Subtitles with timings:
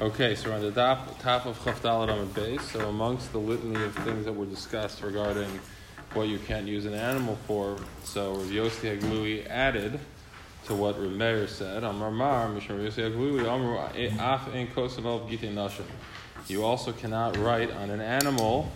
[0.00, 2.60] Okay, so we're on the top, top of Chavdal on base.
[2.72, 5.48] So amongst the litany of things that were discussed regarding
[6.12, 9.98] what you can't use an animal for, so Yossi Haglili added
[10.66, 15.50] to what Rav Meir said, Amar Mar, Mishmar Yossi Haglili, Amar Af Ein Kosanov Gite
[15.50, 15.86] Nashim.
[16.48, 18.70] You also cannot write on an animal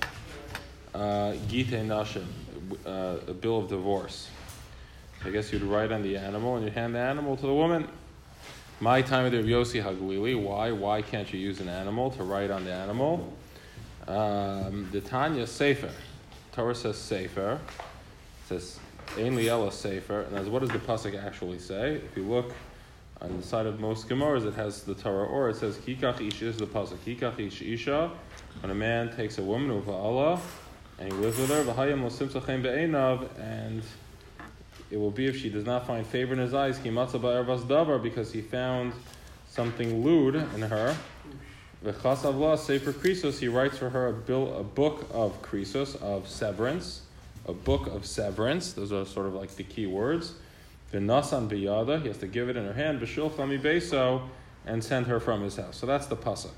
[0.95, 2.25] uh, Nashim,
[2.87, 4.31] uh, a bill of divorce.
[5.27, 7.87] I guess you'd write on the animal and you'd hand the animal to the woman.
[8.83, 10.37] My time of the Yossi Haglili.
[10.37, 10.73] Why?
[10.73, 13.33] Why can't you use an animal to write on the animal?
[14.09, 15.93] Um, the Tanya Sefer.
[16.51, 17.61] Torah says Sefer.
[17.63, 18.81] It says
[19.17, 20.23] Ein Liela Sefer.
[20.23, 21.93] And as what does the pasuk actually say?
[21.93, 22.53] If you look
[23.21, 26.47] on the side of most Gemaras, it has the Torah or it says Kikach Isha
[26.47, 26.97] is the pasuk.
[27.07, 28.11] Kikach Ish Isha.
[28.63, 30.41] When a man takes a woman of Allah
[30.99, 31.61] and he lives with her,
[33.39, 33.83] and
[34.93, 38.93] it will be if she does not find favor in his eyes, because he found
[39.49, 40.95] something lewd in her.
[41.83, 47.01] Sefer krisos, he writes for her a, bill, a book of krisos, of severance,
[47.47, 48.75] a book of severance.
[48.75, 50.35] Those are sort of like the key words.
[50.93, 53.01] V'nasan biyada, he has to give it in her hand.
[53.01, 54.29] B'shil chami beso,
[54.67, 55.79] and send her from his house.
[55.79, 56.51] So that's the pasuk.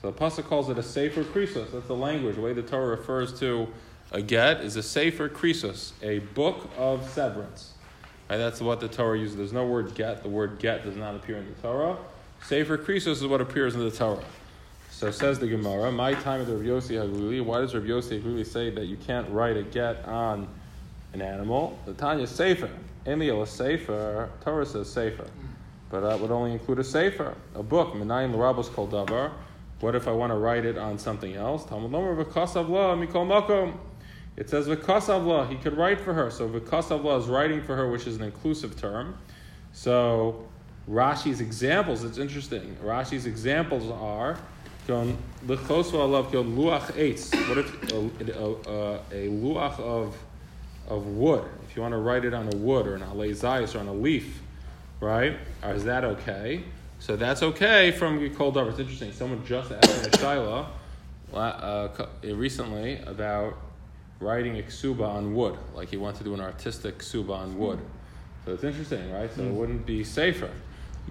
[0.00, 1.72] So the pasuk calls it a sefer krisos.
[1.72, 2.36] That's the language.
[2.36, 3.66] The way the Torah refers to
[4.12, 7.72] a get is a sefer krisos, a book of severance.
[8.30, 9.36] Right, that's what the Torah uses.
[9.36, 10.22] There's no word get.
[10.22, 11.96] The word get does not appear in the Torah.
[12.42, 14.24] Sefer krisos is what appears in the Torah.
[14.90, 18.46] So says the Gemara, my time of the Rav Yossi why does Rav Yossi Haglili
[18.46, 20.48] say that you can't write a get on
[21.12, 21.78] an animal?
[21.84, 22.70] The Tanya Sefer.
[23.06, 25.26] Emil a Sefer, Torah says Sefer.
[25.90, 27.94] But that would only include a Sefer, a book.
[27.94, 29.32] Menayim Larabos Kol Davar.
[29.80, 31.66] What if I want to write it on something else?
[31.66, 33.76] Talmud Mikol Makom.
[34.36, 36.30] It says v'kasavla, he could write for her.
[36.30, 39.16] So v'kasavla is writing for her, which is an inclusive term.
[39.72, 40.46] So
[40.88, 42.76] Rashi's examples, it's interesting.
[42.84, 44.38] Rashi's examples are.
[44.86, 44.98] What
[47.58, 50.14] if a, a, a, luach of
[50.88, 51.44] of wood?
[51.66, 53.94] If you want to write it on a wood or an alezayis or on a
[53.94, 54.42] leaf,
[55.00, 55.38] right?
[55.62, 56.64] Or is that okay?
[56.98, 58.68] So that's okay from cold over.
[58.70, 59.12] It's interesting.
[59.12, 60.66] Someone just asked me a shaila
[61.32, 61.88] uh,
[62.22, 63.56] recently about
[64.20, 67.78] writing a ksuba on wood, like he wants to do an artistic ksuba on wood.
[68.44, 69.32] So it's interesting, right?
[69.34, 69.56] So it hmm.
[69.56, 70.50] wouldn't be safer.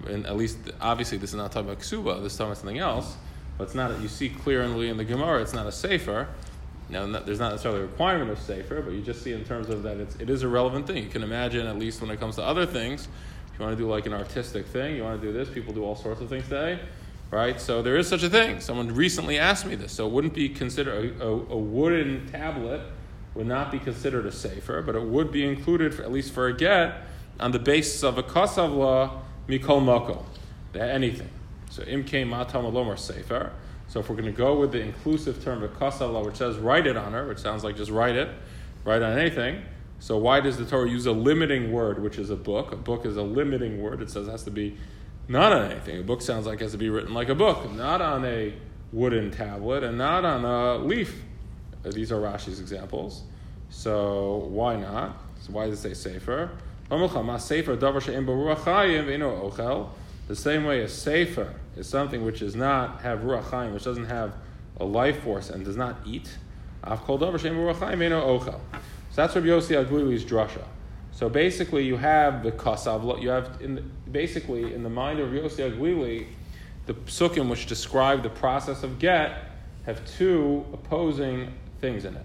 [0.08, 2.22] And at least, obviously, this is not talking about ksuba.
[2.22, 3.16] This is talking about something else.
[3.58, 3.90] But it's not.
[3.90, 6.28] That you see clearly in the Gemara, it's not a safer.
[6.88, 9.84] Now, there's not necessarily a requirement of safer, but you just see in terms of
[9.84, 11.02] that it's, it is a relevant thing.
[11.02, 13.08] You can imagine, at least when it comes to other things,
[13.52, 15.48] if you want to do like an artistic thing, you want to do this.
[15.48, 16.80] People do all sorts of things today
[17.34, 17.60] right?
[17.60, 18.60] So there is such a thing.
[18.60, 19.92] Someone recently asked me this.
[19.92, 22.80] So it wouldn't be considered a, a, a wooden tablet
[23.34, 26.46] would not be considered a sefer, but it would be included for, at least for
[26.46, 27.02] a get
[27.40, 30.24] on the basis of a kasavla mikol moko,
[30.80, 31.28] anything.
[31.70, 33.50] So imke matam alomar sefer.
[33.88, 36.86] So if we're going to go with the inclusive term of kasavla, which says write
[36.86, 38.28] it on her, which sounds like just write it,
[38.84, 39.62] write on anything.
[39.98, 42.70] So why does the Torah use a limiting word, which is a book?
[42.70, 44.00] A book is a limiting word.
[44.00, 44.76] It says it has to be
[45.28, 45.98] not on anything.
[46.00, 48.54] A book sounds like it has to be written like a book, not on a
[48.92, 51.22] wooden tablet and not on a leaf.
[51.84, 53.22] Uh, these are Rashi's examples.
[53.70, 55.16] So why not?
[55.40, 56.50] So why does it say safer?
[60.26, 64.34] The same way a sefer is something which does not have ruach which doesn't have
[64.78, 66.28] a life force and does not eat.
[66.84, 66.90] So
[69.16, 70.64] that's Rabbi Yossi Aglili's drasha.
[71.12, 73.22] So basically, you have the kasav.
[73.22, 73.82] You have in the,
[74.14, 76.28] basically in the mind of Yossi Aglili,
[76.86, 79.50] the psukim which describe the process of get
[79.84, 82.24] have two opposing things in it.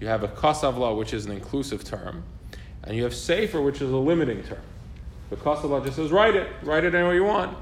[0.00, 2.24] You have a kasavla, which is an inclusive term,
[2.82, 4.60] and you have sefer, which is a limiting term.
[5.30, 7.56] The kasavla just says write it, write it any way you want.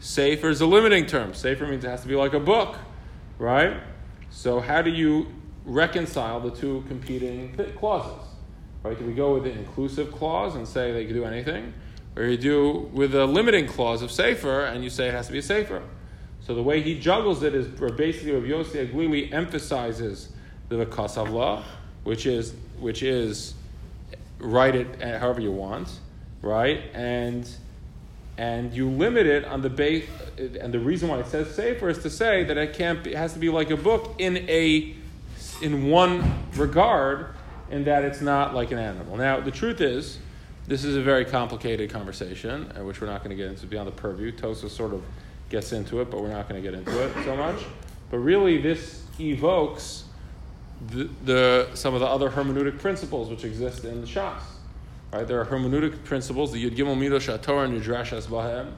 [0.00, 1.32] Sefer is a limiting term.
[1.32, 2.76] Sefer means it has to be like a book,
[3.38, 3.80] right?
[4.30, 5.28] So how do you
[5.64, 8.26] reconcile the two competing clauses?
[8.82, 8.98] Right?
[8.98, 11.74] Do we go with the inclusive clause and say they can do anything?
[12.16, 15.32] Or you do with a limiting clause of safer, and you say it has to
[15.32, 15.82] be a Sefer.
[16.40, 20.30] So the way he juggles it is basically Rav Yossi Aglili emphasizes
[20.68, 21.62] the Kasavla,
[22.04, 23.54] which is which is
[24.38, 25.88] write it however you want,
[26.42, 26.82] right?
[26.94, 27.48] And
[28.38, 30.06] and you limit it on the base.
[30.38, 33.04] And the reason why it says safer is to say that it can't.
[33.04, 34.96] Be, it has to be like a book in a
[35.62, 37.26] in one regard,
[37.70, 39.16] in that it's not like an animal.
[39.16, 40.18] Now the truth is.
[40.66, 43.88] This is a very complicated conversation, uh, which we're not going to get into beyond
[43.88, 44.30] the purview.
[44.30, 45.02] Tosa sort of
[45.48, 47.64] gets into it, but we're not going to get into it so much.
[48.10, 50.04] But really, this evokes
[50.88, 54.40] the, the, some of the other hermeneutic principles which exist in the Shas.
[55.12, 55.26] Right?
[55.26, 58.72] There are hermeneutic principles, the Yud Gimel Midosh HaTorah and Yidrash Bahem,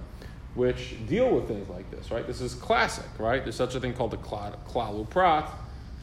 [0.55, 2.27] which deal with things like this, right?
[2.27, 3.43] This is classic, right?
[3.43, 5.51] There's such a thing called the klalu prat.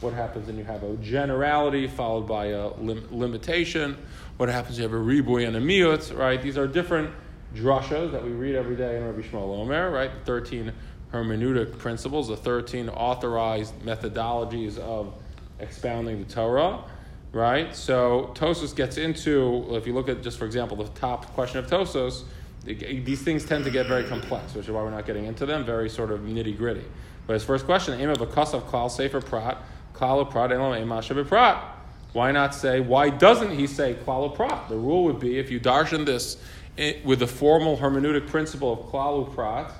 [0.00, 3.98] What happens when you have a generality followed by a lim- limitation?
[4.38, 6.40] What happens when you have a ribui and a miut, right?
[6.40, 7.10] These are different
[7.54, 10.10] drushas that we read every day in Rabbi Yishmael Omer, right?
[10.10, 10.72] The 13
[11.12, 15.12] hermeneutic principles, the 13 authorized methodologies of
[15.58, 16.82] expounding the Torah,
[17.32, 17.76] right?
[17.76, 21.66] So Tosos gets into, if you look at just for example the top question of
[21.66, 22.22] Tosos,
[22.64, 25.64] these things tend to get very complex, which is why we're not getting into them.
[25.64, 26.84] Very sort of nitty gritty.
[27.26, 29.58] But his first question, aim of a of klal sefer prat,
[32.12, 32.80] Why not say?
[32.80, 34.68] Why doesn't he say klal prat?
[34.68, 36.38] The rule would be if you darshan this
[37.04, 39.70] with the formal hermeneutic principle of klal prat,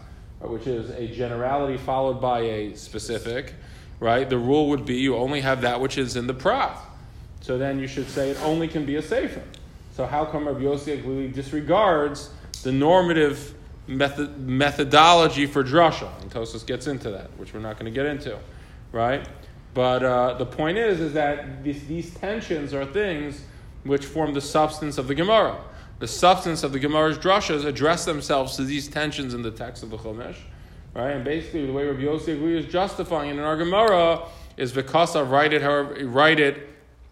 [0.41, 3.55] which is a generality followed by a specific,
[3.99, 4.29] right?
[4.29, 6.79] The rule would be you only have that which is in the prat.
[7.41, 9.43] So then you should say it only can be a sefer.
[9.97, 12.31] So how come Rabbi Yossi Aglili disregards
[12.63, 13.55] the normative
[13.87, 16.09] method, methodology for drasha?
[16.23, 18.39] And Tosos gets into that, which we're not going to get into,
[18.93, 19.27] right?
[19.75, 23.43] But uh, the point is, is that these, these tensions are things
[23.85, 25.59] which form the substance of the Gemara.
[26.01, 29.91] The substance of the Gemara's drashas address themselves to these tensions in the text of
[29.91, 30.37] the Chumash,
[30.95, 31.11] right?
[31.11, 34.23] And basically, the way Rabbi Yossi Aglili is justifying it in our Gemara
[34.57, 36.69] is vikasa write it however write it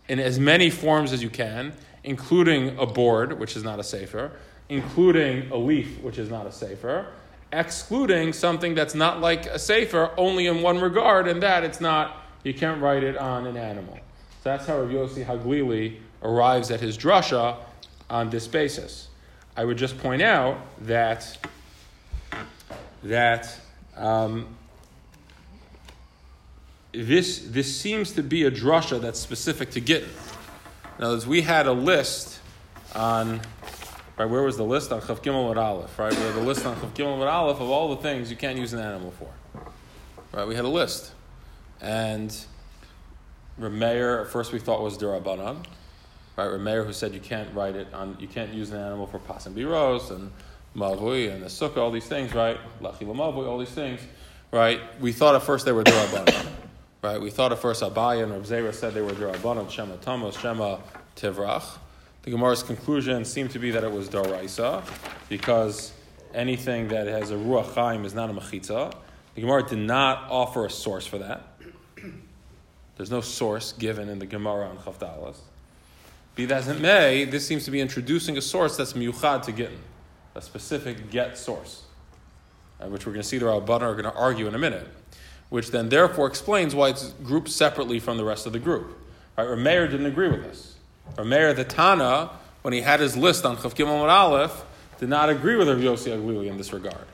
[0.09, 1.73] in as many forms as you can,
[2.03, 4.33] including a board, which is not a sefer,
[4.69, 7.07] including a leaf, which is not a sefer,
[7.53, 12.23] excluding something that's not like a sefer, only in one regard, and that it's not,
[12.49, 13.95] you can't write it on an animal.
[14.43, 17.57] So that's how Rav Yossi Haglili arrives at his drasha
[18.09, 19.09] on this basis.
[19.57, 21.39] I would just point out that
[23.03, 23.61] that
[23.97, 24.47] um,
[26.93, 30.09] this, this seems to be a drasha that's specific to Gittin.
[30.99, 32.41] In other words, we had a list
[32.95, 33.41] on,
[34.17, 34.91] right, where was the list?
[34.91, 36.13] On Chav Gimel and Aleph, right?
[36.13, 38.59] We had a list on Chav Gimel and Aleph of all the things you can't
[38.59, 39.29] use an animal for.
[40.33, 41.13] Right, we had a list.
[41.81, 42.35] And
[43.61, 45.65] Rameir, at first we thought was Durabanan.
[46.37, 49.19] Right, Rameir who said you can't write it on, you can't use an animal for
[49.19, 50.31] Pas and Biros and
[50.77, 52.59] Mavui and the Sukkah, all these things, right?
[52.81, 54.01] Lachi Mavui, all these things,
[54.53, 54.81] right?
[55.01, 56.47] We thought at first they were Durabanan.
[57.01, 57.21] Right?
[57.21, 60.79] We thought at first Abaye and Reb Zera said they were Durabanan, Shema Tamos, Shema
[61.15, 61.79] Tivrach.
[62.23, 64.83] The Gemara's conclusion seemed to be that it was Doraisa,
[65.29, 65.93] because
[66.35, 68.93] anything that has a Ruach Chaim is not a Mechitza.
[69.37, 71.58] The Gemara did not offer a source for that.
[72.97, 75.37] There's no source given in the Gemara on Chavdalas.
[76.35, 79.53] Be that as it may, this seems to be introducing a source that's miyuchad to
[79.53, 79.79] Gittin,
[80.35, 81.83] a specific get source,
[82.81, 84.89] uh, which we're going to see the Rabbanan are going to argue in a minute
[85.51, 88.99] which then therefore explains why it's grouped separately from the rest of the group.
[89.37, 89.47] Right?
[89.47, 90.77] Rameir didn't agree with this.
[91.17, 92.31] Rameir the Tana,
[92.63, 94.65] when he had his list on Chav Gimel Aleph,
[94.99, 97.07] did not agree with Rav Yossi Aglili in this regard.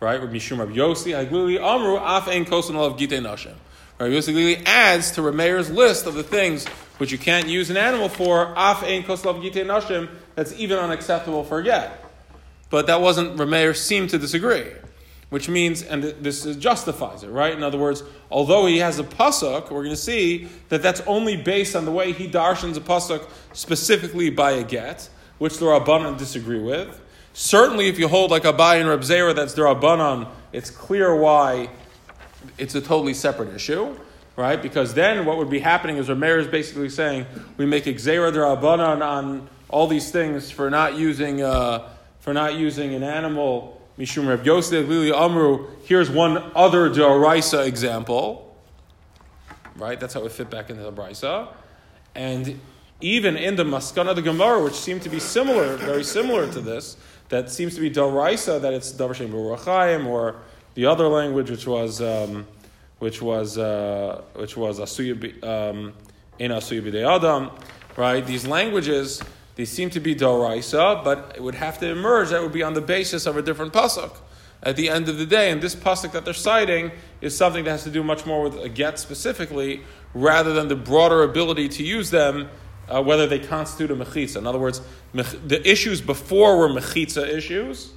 [0.00, 0.20] Right?
[0.20, 3.54] Mishum Rav Yossi Aglili Amru Af Ein Kosan Olav Gite Nashim.
[4.02, 6.66] Rav Yossi Aglili adds to Rameir's list of the things
[6.98, 10.78] which you can't use an animal for, Af Ein Kosan Olav Gite Nashim, that's even
[10.78, 12.04] unacceptable for a get.
[12.68, 14.66] But that wasn't, Rameir seemed to disagree
[15.32, 17.54] which means, and this justifies it, right?
[17.54, 21.38] In other words, although he has a pasuk, we're going to see that that's only
[21.38, 25.08] based on the way he darshans a pasuk specifically by a get,
[25.38, 27.00] which the Rabbanan disagree with.
[27.32, 31.70] Certainly, if you hold like Abai and Reb Zera, that's the Rabbanan, it's clear why
[32.58, 33.96] it's a totally separate issue,
[34.36, 34.60] right?
[34.60, 38.40] Because then what would be happening is Rameir is basically saying we make Xera the
[38.40, 41.88] Rabbanan on all these things for not using, uh,
[42.20, 45.66] for not using an animal Mishum Reb Yosef Lili Amru.
[45.84, 48.56] Here's one other Doraisa example.
[49.76, 49.98] Right?
[49.98, 51.48] That's how it fit back into the Brisa.
[52.14, 52.60] And
[53.00, 56.60] even in the Maskana of the Gemara, which seem to be similar, very similar to
[56.60, 56.96] this,
[57.30, 59.34] that seems to be Doraisa, that it's Davar Shem
[60.06, 60.36] or
[60.74, 62.46] the other language, which was um,
[62.98, 65.92] which was uh, which was um,
[66.38, 67.50] in Asuya Adam,
[67.96, 68.24] right?
[68.24, 69.22] These languages
[69.54, 72.74] they seem to be doraisa, but it would have to emerge that would be on
[72.74, 74.16] the basis of a different pasuk
[74.62, 75.50] at the end of the day.
[75.50, 78.58] And this pasuk that they're citing is something that has to do much more with
[78.58, 79.82] a get specifically,
[80.14, 82.48] rather than the broader ability to use them,
[82.88, 84.36] uh, whether they constitute a mechitza.
[84.36, 84.80] In other words,
[85.12, 87.92] the issues before were mechitza issues.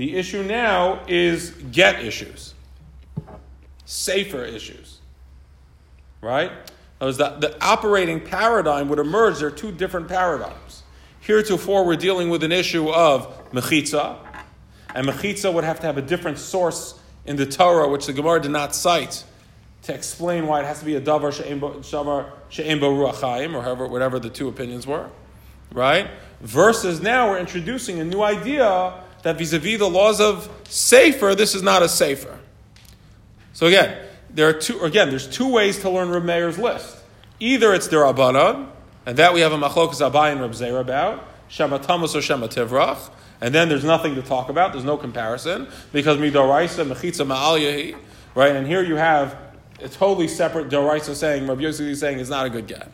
[0.00, 2.54] The issue now is get issues,
[3.84, 4.96] safer issues,
[6.22, 6.50] right?
[7.18, 9.40] that the operating paradigm would emerge.
[9.40, 10.84] There are two different paradigms.
[11.20, 14.16] Heretofore, we're dealing with an issue of mechitza,
[14.94, 18.40] and mechitza would have to have a different source in the Torah, which the Gemara
[18.40, 19.22] did not cite,
[19.82, 24.30] to explain why it has to be a davar she'em ruachayim, or however, whatever the
[24.30, 25.10] two opinions were,
[25.72, 26.08] right?
[26.40, 31.62] Versus now we're introducing a new idea that vis-a-vis the laws of Sefer, this is
[31.62, 32.38] not a Sefer.
[33.52, 36.96] So again, there are two, again, there's two ways to learn Reb Meir's list.
[37.38, 38.68] Either it's the Rabbanon,
[39.06, 42.46] and that we have a Machlokas Abai and Reb Zeir about, Shema Tamas or Shema
[42.46, 43.10] Tivrach,
[43.40, 47.96] and then there's nothing to talk about, there's no comparison, because Midoraisa, Mechitza Ma'al Yehi,
[48.34, 48.54] right?
[48.54, 49.36] And here you have
[49.82, 52.90] a totally separate Doraisa saying, Rabbi Yossi is saying it's not a good get.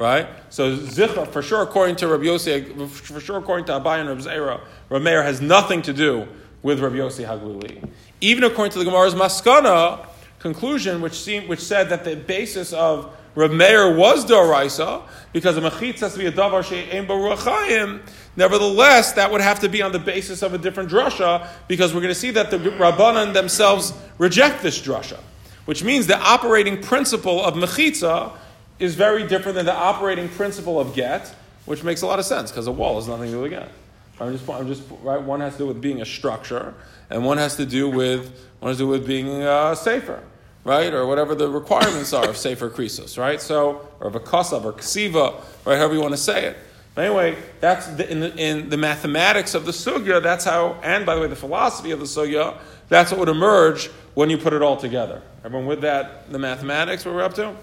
[0.00, 0.26] Right?
[0.48, 4.22] So Zichra, for sure, according to Rabbi Yossi, for sure, according to Abai and Rabbi
[4.22, 6.26] Zera, Rameir has nothing to do
[6.62, 7.86] with Rabbi Yossi Haglili.
[8.22, 10.06] Even according to the Gemara's Maskana
[10.38, 15.02] conclusion, which, seemed, which said that the basis of Rav Meir was Doraisa,
[15.34, 18.00] because a mechitz has to be a davar she'em baruachayim.
[18.36, 22.00] Nevertheless, that would have to be on the basis of a different drasha, because we're
[22.00, 25.18] going to see that the Rabbanan themselves reject this drasha,
[25.66, 28.32] which means the operating principle of mechitza
[28.80, 31.32] is very different than the operating principle of get,
[31.66, 33.70] which makes a lot of sense because a wall has nothing to do with get.
[34.18, 35.20] I'm just, I'm just right.
[35.20, 36.74] One has to do with being a structure,
[37.08, 40.22] and one has to do with one has to do with being uh, safer,
[40.64, 43.40] right, or whatever the requirements are of safer krisos, right?
[43.40, 46.56] So, or of a kasav or ksiva, right, however you want to say it.
[46.94, 50.22] But anyway, that's the, in, the, in the mathematics of the sugya.
[50.22, 52.58] That's how, and by the way, the philosophy of the sugya.
[52.88, 55.22] That's what would emerge when you put it all together.
[55.44, 56.30] Everyone with that?
[56.30, 57.54] The mathematics what we're up to?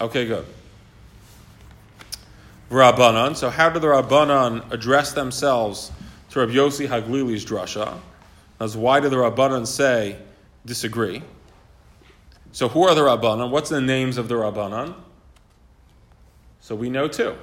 [0.00, 0.46] Okay, good.
[2.70, 3.36] Rabbanan.
[3.36, 5.92] So, how do the Rabbanan address themselves
[6.30, 7.98] to Rabbi Yossi Haglili's drasha?
[8.58, 10.16] As why do the Rabbanan say
[10.64, 11.22] disagree?
[12.52, 13.50] So, who are the Rabbanan?
[13.50, 14.94] What's the names of the Rabbanan?
[16.60, 17.36] So, we know two.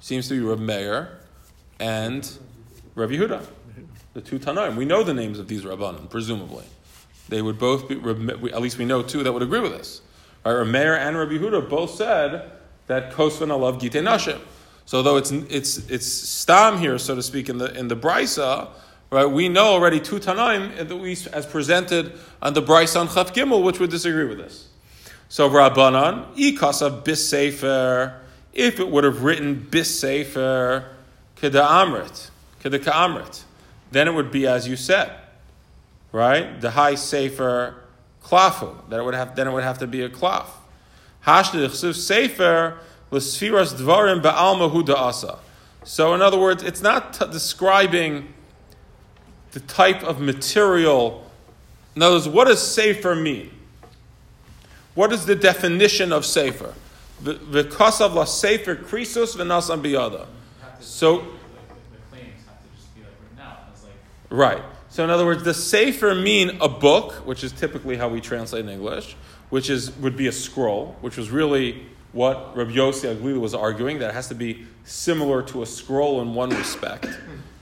[0.00, 1.18] Seems to be Rabbi Meir
[1.78, 2.28] and
[2.96, 3.46] Rabbi Yehuda,
[4.14, 4.74] the two Tanaim.
[4.76, 6.64] We know the names of these Rabbanan, presumably.
[7.28, 7.96] They would both be,
[8.50, 10.00] at least we know two that would agree with us.
[10.54, 10.66] Right?
[10.66, 12.50] Meir and Rabbi Yehuda both said
[12.86, 14.40] that Kosvan Alav Gite Nashim.
[14.86, 18.68] So though it's it's it's stam here, so to speak, in the in the brisa,
[19.10, 19.26] right?
[19.26, 23.34] We know already two tanaim uh, at least as presented on the brisa on Chaf
[23.34, 24.68] Gimel, which would disagree with this.
[25.28, 28.18] So Rabbanan ikasav bis sefer,
[28.54, 30.86] if it would have written bis sefer
[31.36, 32.30] keda amrit
[32.64, 33.42] keda ka'amrit,
[33.92, 35.12] then it would be as you said,
[36.12, 36.58] right?
[36.58, 37.74] The high sefer
[38.28, 38.88] klafu.
[38.88, 40.46] That it would have then it would have to be a klaf.
[41.26, 42.78] Hashd sefer
[43.10, 45.38] l'sfiras dvarim ba'alma hu asa.
[45.84, 48.34] So, in other words, it's not t- describing
[49.52, 51.24] the type of material.
[51.96, 53.50] In other words, what does sefer mean?
[54.94, 56.74] What is the definition of sefer?
[57.22, 57.34] The
[58.14, 60.26] la sefer krisos v'nasam biyada.
[60.80, 61.24] So,
[64.30, 64.62] right.
[64.98, 68.64] So, in other words, the sefer mean a book, which is typically how we translate
[68.64, 69.14] in English,
[69.48, 74.00] which is would be a scroll, which was really what Rabbi Yossi Aglili was arguing,
[74.00, 77.06] that it has to be similar to a scroll in one respect,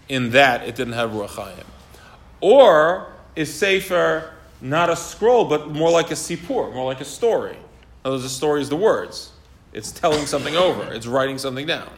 [0.08, 1.66] in that it didn't have Ruach Hayim.
[2.40, 7.50] Or is Sefer not a scroll, but more like a sipur, more like a story?
[7.50, 7.58] In
[8.06, 9.30] other words, the story is the words.
[9.74, 10.90] It's telling something over.
[10.90, 11.90] It's writing something down.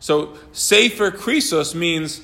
[0.00, 2.20] So Sefer Krisos means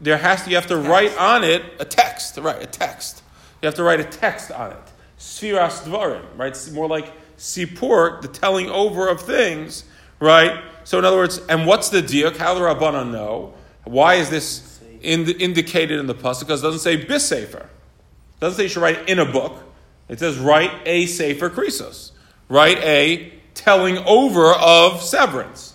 [0.00, 0.88] there has to, you have to text.
[0.88, 2.62] write on it a text, right?
[2.62, 3.22] A text.
[3.62, 4.78] You have to write a text on it.
[5.18, 6.48] Sfiras Dvarim, right?
[6.48, 9.84] It's more like sipur, the telling over of things,
[10.20, 10.62] right?
[10.84, 12.36] So in other words, and what's the diuk?
[12.36, 13.54] How the Rabbanan know?
[13.84, 16.40] Why is this in the, indicated in the pasuk?
[16.40, 17.58] Because it doesn't say bis sefer.
[17.58, 19.62] It doesn't say you should write in a book.
[20.08, 22.12] It says write a safer krisos.
[22.48, 25.74] Write a telling over of severance.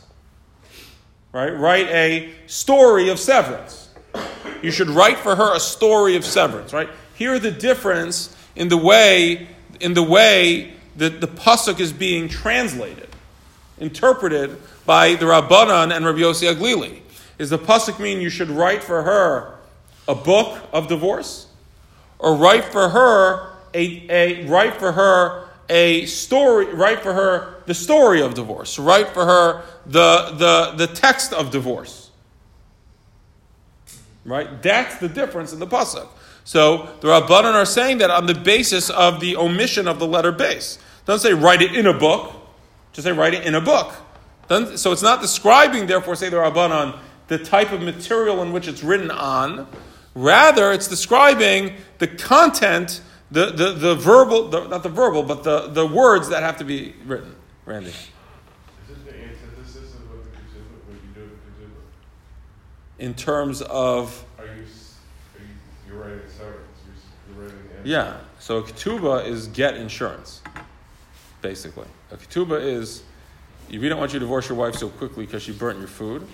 [1.32, 1.52] Right?
[1.52, 3.83] Write a story of severance.
[4.64, 6.90] You should write for her a story of severance, right?
[7.16, 9.50] Hear the difference in the way
[9.82, 13.10] in the way that the pasuk is being translated,
[13.80, 14.56] interpreted
[14.86, 17.02] by the Rabbanan and Rabbi Yossi Aglili.
[17.38, 19.56] Is the pasuk mean you should write for her
[20.08, 21.48] a book of divorce,
[22.18, 27.74] or write for her a, a write for her a story, write for her the
[27.74, 32.03] story of divorce, write for her the the the text of divorce.
[34.26, 34.62] Right?
[34.62, 36.08] That's the difference in the pasuk.
[36.44, 40.32] So the Rabbanan are saying that on the basis of the omission of the letter
[40.32, 40.80] base.
[41.06, 42.34] Doesn't say write it in a book,
[42.94, 43.94] just say write it in a book.
[44.48, 48.68] Doesn't, so it's not describing, therefore, say the Rabbanan, the type of material in which
[48.68, 49.68] it's written on.
[50.16, 53.02] Rather, it's describing the content,
[53.32, 56.66] the, the, the verbal, the, not the verbal, but the, the words that have to
[56.66, 57.36] be written.
[57.66, 57.94] Randy.
[63.04, 64.26] In terms of.
[64.38, 64.66] Are you, are you
[65.88, 66.60] you're writing severance?
[67.36, 68.18] You're, writing yeah.
[68.40, 70.42] So a ketubah is get insurance
[71.44, 71.86] basically.
[72.10, 73.04] A ketubah is
[73.70, 76.28] we don't want you to divorce your wife so quickly because she burnt your food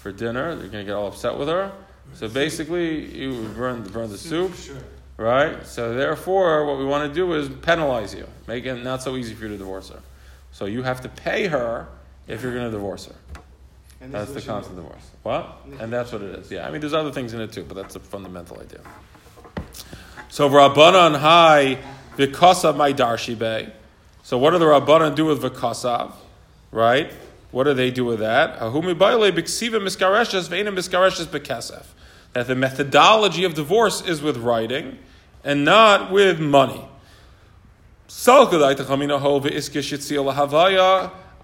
[0.00, 1.70] for dinner, you're going to get all upset with her.
[2.14, 4.52] So basically, you burn, burn the soup,
[5.16, 5.64] right?
[5.66, 9.34] So therefore, what we want to do is penalize you, make it not so easy
[9.34, 10.00] for you to divorce her.
[10.50, 11.86] So you have to pay her
[12.26, 13.14] if you're going to divorce her.
[14.10, 15.10] That's the constant divorce.
[15.22, 15.58] What?
[15.78, 16.50] And that's what it is.
[16.50, 18.80] Yeah, I mean, there's other things in it too, but that's the fundamental idea.
[20.28, 21.78] So Rabbanan high
[22.16, 23.72] v'kasav my darshi bay.
[24.22, 26.12] So what do the Rabbanan do with v'kasav?
[26.70, 27.12] Right?
[27.50, 28.58] What do they do with that?
[28.58, 31.86] Ahumi baile b'ksiva miskareshes ve'ena miskareshes.
[32.32, 34.98] That the methodology of divorce is with writing
[35.44, 36.88] and not with money.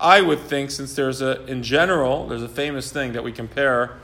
[0.01, 3.97] I would think, since there's a, in general, there's a famous thing that we compare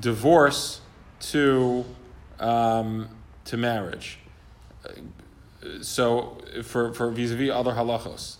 [0.00, 0.80] divorce
[1.20, 1.84] to,
[2.38, 3.08] um,
[3.44, 4.18] to marriage.
[5.82, 8.36] So, for, for vis-a-vis other halachos.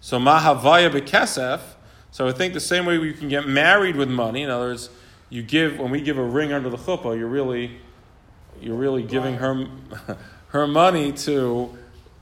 [0.00, 1.60] So, mahavaya bekesef,
[2.10, 4.90] so I think the same way you can get married with money, in other words,
[5.30, 7.78] you give, when we give a ring under the chuppah, you're really,
[8.60, 9.66] you're really giving her,
[10.48, 11.76] her money to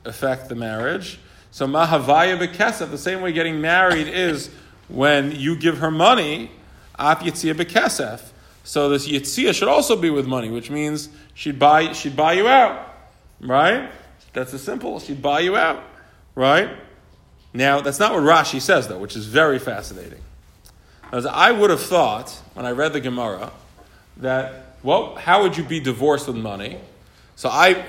[0.04, 1.18] affect the marriage.
[1.52, 4.48] So mahavaya bekesef, the same way getting married is
[4.88, 6.50] when you give her money,
[6.98, 8.30] af yitzia bekesef.
[8.64, 12.48] So this yitzia should also be with money, which means she'd buy, she'd buy you
[12.48, 12.94] out,
[13.38, 13.90] right?
[14.32, 14.98] That's as simple.
[14.98, 15.84] She'd buy you out,
[16.34, 16.70] right?
[17.52, 20.22] Now, that's not what Rashi says, though, which is very fascinating.
[21.12, 23.52] As I would have thought when I read the Gemara
[24.16, 26.78] that, well, how would you be divorced with money?
[27.36, 27.84] So I,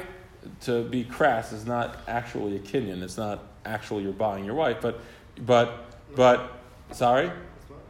[0.64, 3.02] to be crass, is not actually a kinyan.
[3.02, 5.00] It's not actually you're buying your wife, but,
[5.46, 6.52] but, but,
[6.92, 7.32] sorry,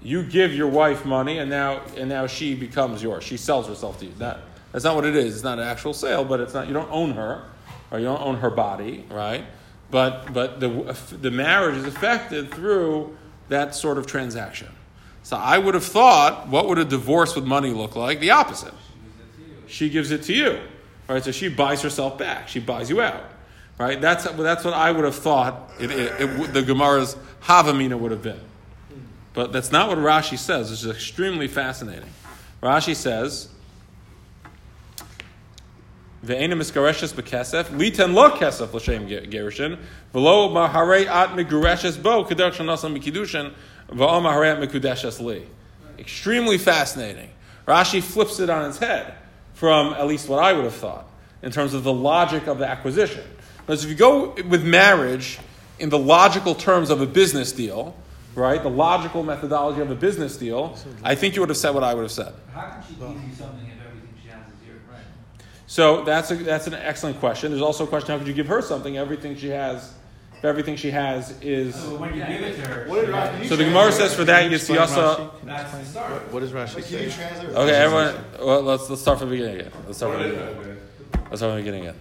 [0.02, 3.24] you give your wife money, and now, and now she becomes yours.
[3.24, 4.14] She sells herself to you.
[4.18, 4.40] That,
[4.72, 5.36] that's not what it is.
[5.36, 6.68] It's not an actual sale, but it's not.
[6.68, 7.46] You don't own her,
[7.92, 9.46] or you don't own her body, right?
[9.92, 13.16] But, but the, the marriage is affected through
[13.50, 14.70] that sort of transaction.
[15.22, 18.20] So I would have thought, what would a divorce with money look like?
[18.20, 18.74] The opposite.
[19.68, 20.60] She gives it to you,
[21.08, 21.24] right?
[21.24, 22.48] So she buys herself back.
[22.48, 23.24] She buys you out,
[23.78, 24.00] right?
[24.00, 25.72] That's that's what I would have thought.
[25.80, 28.40] It, it, it, the Gemara's Havamina would have been,
[29.34, 30.70] but that's not what Rashi says.
[30.70, 32.10] This is extremely fascinating.
[32.62, 33.50] Rashi says.
[36.26, 39.78] Ve'ena miskareshes bekesef, litan lo kesef l'shem gerushin,
[40.14, 43.52] v'lo maharei at migureshes bo, kederach shanasam mikidushin,
[43.90, 45.46] v'o maharei at mikudeshes li.
[46.00, 47.30] Extremely fascinating.
[47.68, 49.16] Rashi flips it on its head
[49.54, 51.08] from at least what I would have thought
[51.42, 53.24] in terms of the logic of the acquisition.
[53.66, 55.40] Because if you go with marriage
[55.80, 57.96] in the logical terms of a business deal,
[58.36, 61.84] right, the logical methodology of a business deal, I think you would have said what
[61.84, 62.34] I would have said.
[62.54, 64.82] How can she give you something if everything she has is yours?
[64.92, 65.00] Right.
[65.68, 67.52] So that's a, that's an excellent question.
[67.52, 68.98] There's also a question: How could you give her something?
[68.98, 69.94] Everything she has,
[70.38, 71.74] if everything she has is.
[71.76, 74.26] So when you give it to her, What did Rashi- So the Gemara says for
[74.26, 74.88] that Explain Yitziyasa.
[74.88, 75.16] Rashi.
[75.16, 76.12] Can you that's the explain?
[76.12, 77.56] What, what does Rashi say?
[77.56, 78.16] Okay, everyone.
[78.40, 79.72] Well, let's let's start from the beginning again.
[79.86, 80.56] Let's start from the beginning.
[80.58, 80.80] Okay.
[81.30, 81.96] Let's start from the beginning again.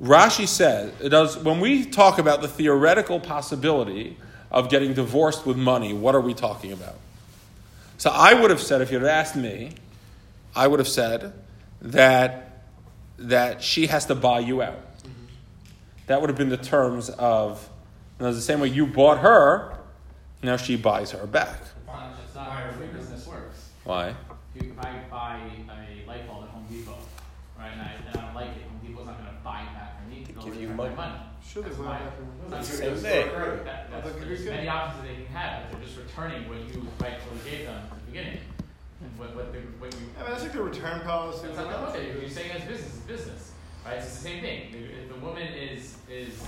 [0.00, 4.16] Rashi says it does when we talk about the theoretical possibility
[4.50, 5.92] of getting divorced with money.
[5.92, 6.96] What are we talking about?
[7.96, 9.72] So I would have said, if you had asked me,
[10.54, 11.32] I would have said
[11.82, 12.62] that
[13.18, 14.80] that she has to buy you out.
[16.06, 17.68] That would have been the terms of.
[18.18, 19.76] You know, the same way you bought her,
[20.40, 21.60] now she buys her back.
[24.54, 24.93] It's
[30.76, 31.12] me, they'll Give you return money.
[31.14, 31.20] money.
[31.54, 33.64] That's my- buy it back that's your- Same credit.
[33.64, 36.58] That, that's, That's there's many options that they can have, but they're just returning what
[36.58, 38.38] you rightfully gave them at the beginning.
[39.02, 41.48] And what, what, the, what you, I mean, that's like the return policy.
[41.48, 43.52] it's not like, okay, you're saying as business, it's business,
[43.84, 43.96] right?
[43.96, 44.72] It's the same thing.
[44.72, 46.42] If the woman is, is,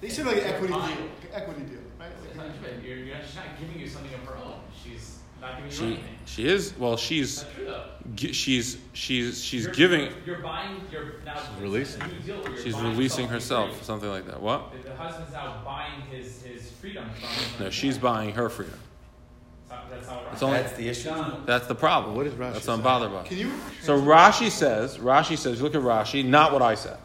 [0.00, 1.08] They should like an equity deal.
[1.32, 2.10] Equity deal, right?
[2.36, 2.46] not,
[2.84, 4.60] you're, you're not, she's not giving you something of her own.
[4.76, 5.31] She's not giving you
[5.70, 6.96] She she is well.
[6.96, 7.84] She's That's true though.
[8.32, 10.12] she's she's she's You're- giving.
[10.24, 10.80] You're buying.
[10.90, 11.34] You're now.
[11.36, 12.00] it's a releasing.
[12.24, 13.84] deal you're She's releasing herself, free.
[13.84, 14.40] something like that.
[14.40, 14.72] What?
[14.72, 17.06] The, the husband's now buying his his freedom
[17.56, 17.64] from.
[17.64, 18.78] No, she's buying her freedom.
[19.68, 20.42] That's how- That's how it It's works.
[20.42, 21.44] only That's the issue.
[21.46, 22.14] that's the problem.
[22.16, 22.80] What is Rashi That's saying?
[22.80, 23.22] unbothered by.
[23.24, 23.50] Can you?
[23.82, 26.98] So Rashi says, Rashi says, look at Rashi, not what I said.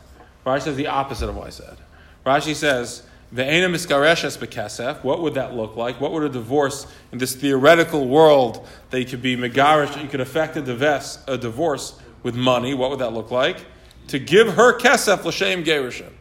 [0.46, 1.78] Rashi says the opposite of what I said.
[2.26, 5.04] Rashi says, Ve'ena miskareshes bekesef.
[5.04, 6.00] What would that look like?
[6.00, 10.22] What would a divorce in this theoretical world that you could be megarish, you could
[10.22, 12.74] affect a divorce, a divorce with money?
[12.74, 13.66] What would that look like?
[14.08, 16.12] To give her kesef l'shem gerushin.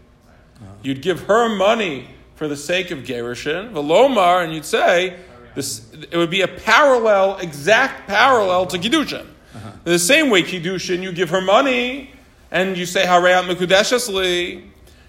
[0.82, 5.16] You'd give her money for the sake of gerushin, velomar, and you'd say
[5.54, 5.86] this.
[6.10, 9.26] It would be a parallel, exact parallel to kiddushin.
[9.54, 12.10] In the same way, kiddushin, you give her money
[12.50, 14.64] and you say harayat mikudeshes li.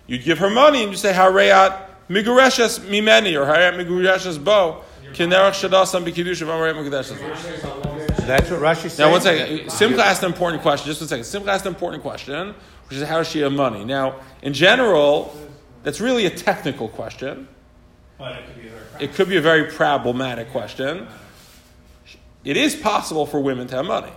[0.05, 4.83] You'd give her money and you say harayat migureshes mimeni or harayat migureshes bo.
[5.13, 8.25] Kinerach shadasam b'kiddushin harayat mikudeshes li.
[8.27, 9.07] That's what Rashi's saying.
[9.07, 9.71] Now, one second.
[9.71, 10.87] Simcha asked an important question.
[10.87, 11.23] Just one second.
[11.23, 12.53] Simcha asked an important question,
[12.89, 13.85] which is how does she have money?
[13.85, 15.33] Now, in general,
[15.83, 17.47] that's really a technical question.
[18.17, 21.07] But it could be a very It could be a very problematic question.
[22.43, 24.11] It is possible for women to have money.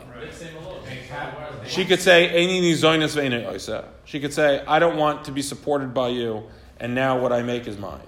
[1.67, 3.85] She could say, "Eini ni zoynes ve'eini.
[4.05, 6.45] She could say, "I don't want to be supported by you,
[6.81, 8.01] and now what I make is mine."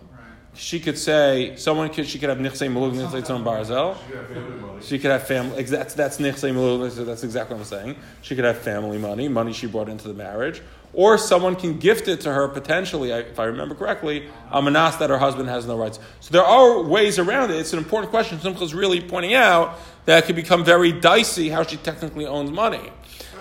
[0.54, 3.96] She could say, "Someone could." She could have nichsei malug nichsei tzon barzel.
[4.08, 4.82] You got family money.
[4.82, 5.62] She could have family.
[5.62, 6.90] That's that's nichsei malug.
[6.90, 7.96] so That's exactly what I'm saying.
[8.20, 10.60] She could have family money, money she brought into the marriage,
[10.92, 15.08] or someone can gift it to her potentially, if I remember correctly, a manas that
[15.08, 15.98] her husband has no rights.
[16.20, 17.56] So there are ways around it.
[17.56, 18.38] It's an important question.
[18.38, 22.92] Simcha's really pointing out that it could become very dicey how she technically owns money.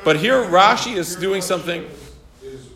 [0.06, 1.90] But here Rashi is doing something.
[2.42, 2.70] Is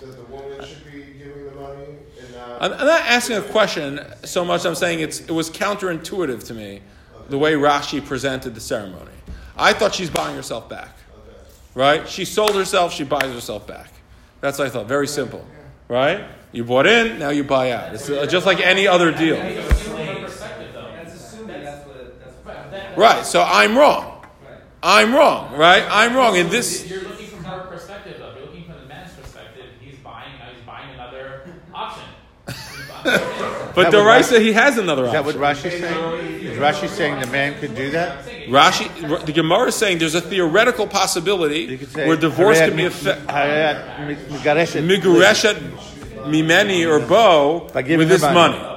[0.00, 1.86] that the woman should be giving the money
[2.20, 2.51] and not.
[2.62, 4.64] I'm, I'm not asking a question so much.
[4.64, 6.80] I'm saying it's, it was counterintuitive to me
[7.28, 9.10] the way Rashi presented the ceremony.
[9.56, 10.96] I thought she's buying herself back,
[11.74, 12.08] right?
[12.08, 12.92] She sold herself.
[12.92, 13.90] She buys herself back.
[14.40, 14.86] That's what I thought.
[14.86, 15.44] Very simple,
[15.88, 16.24] right?
[16.52, 17.94] You bought in, now you buy out.
[17.94, 19.36] It's uh, just like any other deal,
[22.96, 23.24] right?
[23.24, 24.24] So I'm wrong.
[24.82, 25.86] I'm wrong, right?
[25.88, 26.90] I'm wrong in this.
[26.90, 28.34] You're looking from her perspective, though.
[28.34, 29.66] You're looking from the man's perspective.
[29.80, 30.32] He's buying.
[30.38, 32.04] Now he's buying another option.
[32.48, 35.70] He's buying- But the Deraisa, he has another Is that what option.
[35.70, 36.42] Rashi's saying?
[36.44, 38.24] Is Rashi saying the man could do that?
[38.48, 42.64] Rashi, the Gemara is saying there's a theoretical possibility You could say where divorce "Harayat
[42.66, 43.26] could be mi- effective.
[43.28, 45.56] Harayat mi- migareshet." Migureshet
[46.26, 48.58] Mimeni or Bo By giving with her this money.
[48.58, 48.68] money.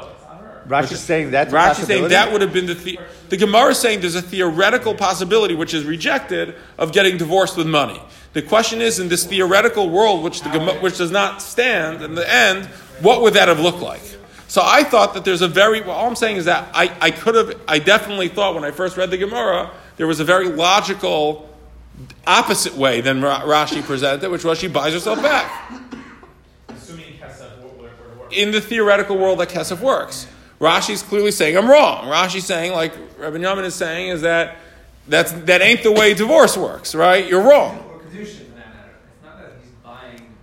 [0.67, 2.13] Rashi's saying that's a Rashi saying possibility?
[2.15, 5.73] that would have been the the, the Gemara is saying there's a theoretical possibility which
[5.75, 8.01] is rejected of getting divorced with money.
[8.33, 12.15] The question is in this theoretical world which the Gema- which does not stand in
[12.15, 12.65] the end,
[13.01, 14.01] what would that have looked like?
[14.47, 17.11] So I thought that there's a very well, all I'm saying is that I, I
[17.11, 20.47] could have I definitely thought when I first read the Gemara there was a very
[20.49, 21.49] logical
[22.27, 25.71] opposite way than Ra- Rashi presented, which was she buys herself back
[26.69, 28.33] Assuming Kesef were, were, were to work.
[28.33, 30.27] in the theoretical world that Kesef works.
[30.59, 32.05] Rashi's clearly saying I'm wrong.
[32.05, 34.57] Rashi's saying, like Rabbi Yamin is saying, is that
[35.07, 37.27] that's, that ain't the way divorce works, right?
[37.27, 37.77] You're wrong.
[37.91, 38.91] Or Kedushin, for that matter.
[39.13, 40.33] It's not that he's buying.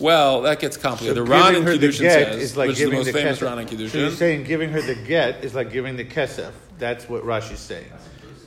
[0.00, 1.16] Well, that gets So complicated.
[1.16, 3.12] the Ron giving in the Kiddushin says, is like which is the giving most the
[3.12, 3.46] famous kesef.
[3.46, 6.52] Ron in So you're saying giving her the get is like giving the kesef.
[6.78, 7.86] That's what Rashi's saying.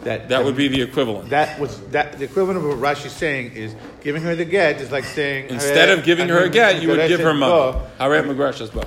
[0.03, 1.29] That that would be the equivalent.
[1.31, 4.91] that was that the equivalent of what Rashi's saying is giving her the get is
[4.91, 7.77] like saying Instead of giving her a get, you would give her money.
[7.99, 8.81] Harei Magreshas Bo.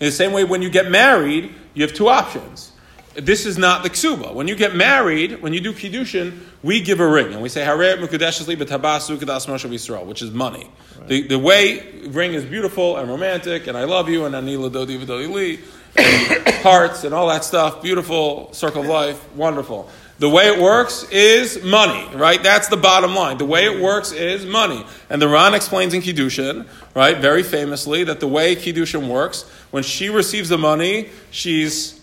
[0.00, 2.72] In the same way, when you get married, you have two options.
[3.18, 4.34] This is not the ksuba.
[4.34, 7.64] When you get married, when you do kiddushin, we give a ring and we say
[7.64, 10.70] Harei Mekudeshes Li B'Tabasu Kedas Moshe Yisrael, which is money.
[11.06, 14.98] The, the way ring is beautiful and romantic, and I love you, and Anila Dodi
[14.98, 15.60] V'Dodi Li,
[15.96, 19.88] and hearts and all that stuff, beautiful circle of life, wonderful.
[20.18, 22.42] The way it works is money, right?
[22.42, 23.36] That's the bottom line.
[23.36, 24.84] The way it works is money.
[25.10, 29.82] And the Ron explains in Kiddushin, right, very famously, that the way Kiddushin works, when
[29.82, 32.00] she receives the money, she's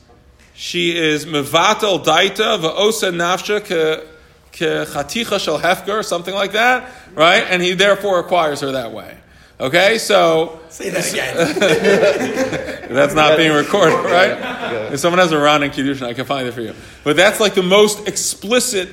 [0.53, 4.05] she is mevatel daita va'osa nafsha ke
[4.51, 7.43] ke chaticha shel hefker, or something like that, right?
[7.49, 9.17] And he therefore acquires her that way.
[9.59, 12.89] Okay, so Say that again.
[12.93, 14.91] that's not being recorded, right?
[14.91, 16.73] If someone has a Ron in Kiddushin, I can find it for you.
[17.03, 18.89] But that's like the most explicit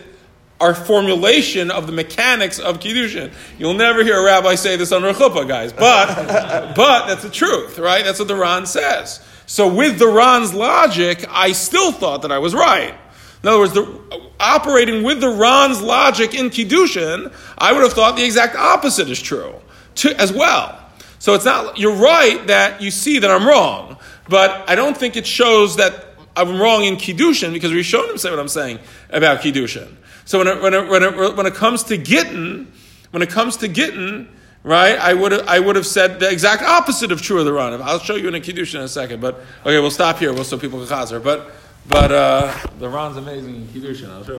[0.60, 3.32] our formulation of the mechanics of Kiddushin.
[3.58, 5.72] You'll never hear a rabbi say this on Rechuppah, guys.
[5.72, 8.04] But, but that's the truth, right?
[8.04, 9.24] That's what the Ron says.
[9.50, 12.94] So with the Ron's logic, I still thought that I was right.
[13.42, 18.14] In other words, the, operating with the Ron's logic in Kiddushin, I would have thought
[18.14, 19.52] the exact opposite is true
[19.96, 20.78] to, as well.
[21.18, 23.96] So it's not, you're right that you see that I'm wrong,
[24.28, 28.38] but I don't think it shows that I'm wrong in Kiddushin because Rishonim say what
[28.38, 29.96] I'm saying about Kiddushin.
[30.26, 32.70] So when it, when it, when it, when it comes to Gittin,
[33.10, 34.28] when it comes to Gittin,
[34.62, 37.52] right, I would have, I would have said the exact opposite of true of the
[37.52, 37.80] Ron.
[37.82, 40.32] I'll show you in a Kiddushin in a second, but okay, we'll stop here.
[40.32, 41.22] We'll so people can chazer.
[41.22, 41.50] But
[41.88, 44.10] but uh, the Ron's amazing in Kiddushin.
[44.10, 44.28] I'll show.